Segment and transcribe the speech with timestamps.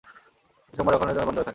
[0.67, 1.49] এটি সোমবার রক্ষণাবেক্ষণের জন্য বন্ধ থাকে।